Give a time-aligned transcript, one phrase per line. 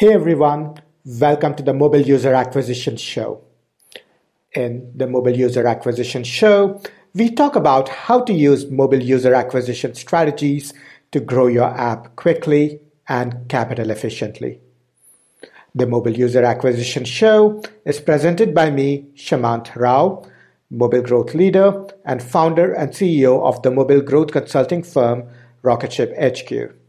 [0.00, 3.44] Hey everyone, welcome to the Mobile User Acquisition Show.
[4.54, 6.80] In the Mobile User Acquisition Show,
[7.12, 10.72] we talk about how to use mobile user acquisition strategies
[11.12, 14.60] to grow your app quickly and capital efficiently.
[15.74, 20.24] The Mobile User Acquisition Show is presented by me, Shamanth Rao,
[20.70, 25.28] mobile growth leader and founder and CEO of the mobile growth consulting firm
[25.62, 26.79] Rocketship HQ.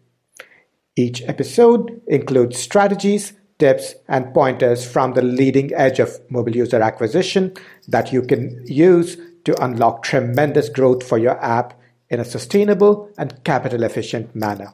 [0.97, 7.54] Each episode includes strategies, tips, and pointers from the leading edge of mobile user acquisition
[7.87, 13.41] that you can use to unlock tremendous growth for your app in a sustainable and
[13.46, 14.73] capital efficient manner.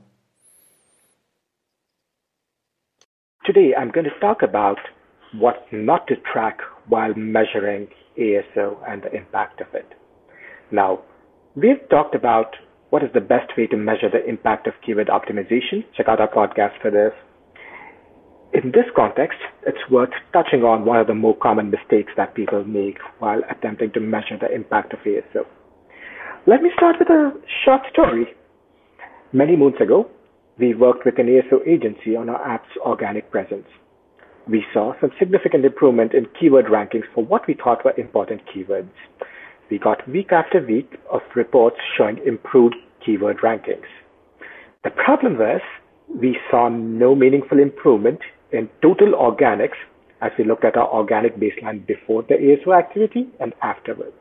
[3.45, 4.77] Today, I'm going to talk about
[5.33, 9.93] what not to track while measuring ASO and the impact of it.
[10.71, 11.01] Now,
[11.55, 12.55] we've talked about
[12.89, 15.83] what is the best way to measure the impact of keyword optimization?
[15.95, 17.11] Check out our podcast for this.
[18.53, 22.63] In this context, it's worth touching on one of the more common mistakes that people
[22.63, 25.45] make while attempting to measure the impact of ASO.
[26.45, 27.33] Let me start with a
[27.65, 28.27] short story.
[29.33, 30.09] Many moons ago,
[30.57, 33.67] we worked with an ASO agency on our app's organic presence.
[34.47, 38.89] We saw some significant improvement in keyword rankings for what we thought were important keywords.
[39.69, 42.75] We got week after week of reports showing improved
[43.07, 43.87] keyword rankings.
[44.83, 45.61] The problem was
[46.07, 48.19] we saw no meaningful improvement
[48.51, 49.79] in total organics
[50.21, 54.17] as we looked at our organic baseline before the ASO activity and afterwards.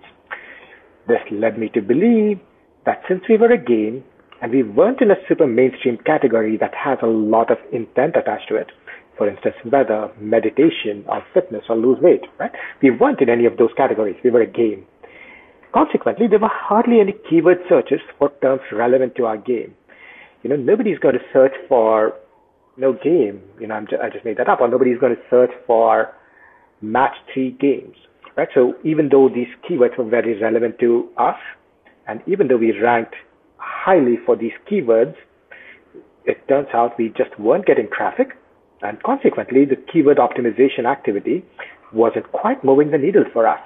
[1.08, 2.40] This led me to believe
[2.84, 4.04] that since we were a game
[4.42, 8.48] and we weren't in a super mainstream category that has a lot of intent attached
[8.48, 8.70] to it,
[9.16, 12.52] for instance, weather, meditation, or fitness, or lose weight, right?
[12.82, 14.16] We weren't in any of those categories.
[14.22, 14.86] We were a game.
[15.72, 19.74] Consequently, there were hardly any keyword searches for terms relevant to our game.
[20.42, 22.14] You know, nobody's going to search for
[22.76, 23.42] no game.
[23.60, 24.60] You know, I'm just, I just made that up.
[24.60, 26.12] Or nobody's going to search for
[26.80, 27.96] match three games,
[28.36, 28.48] right?
[28.54, 31.36] So even though these keywords were very relevant to us,
[32.06, 33.14] and even though we ranked
[33.58, 35.14] highly for these keywords,
[36.24, 38.28] it turns out we just weren't getting traffic,
[38.82, 41.44] and consequently, the keyword optimization activity
[41.92, 43.60] wasn't quite moving the needle for us.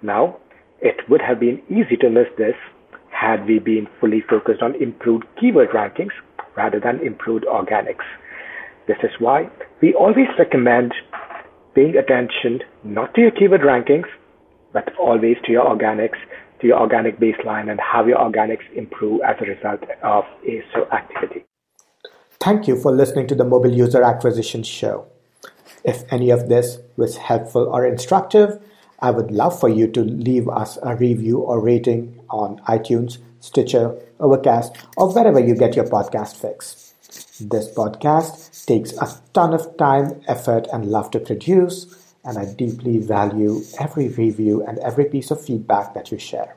[0.00, 0.38] Now,
[0.82, 2.56] it would have been easy to miss this
[3.10, 6.10] had we been fully focused on improved keyword rankings
[6.56, 8.04] rather than improved organics.
[8.88, 9.48] This is why
[9.80, 10.92] we always recommend
[11.74, 14.06] paying attention not to your keyword rankings,
[14.72, 16.18] but always to your organics,
[16.60, 21.44] to your organic baseline, and how your organics improve as a result of ASO activity.
[22.40, 25.06] Thank you for listening to the Mobile User Acquisition Show.
[25.84, 28.60] If any of this was helpful or instructive,
[29.02, 33.98] I would love for you to leave us a review or rating on iTunes, Stitcher,
[34.20, 36.94] Overcast, or wherever you get your podcast fix.
[37.40, 42.98] This podcast takes a ton of time, effort, and love to produce, and I deeply
[42.98, 46.56] value every review and every piece of feedback that you share.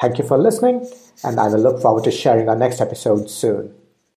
[0.00, 0.88] Thank you for listening,
[1.24, 3.74] and I will look forward to sharing our next episode soon.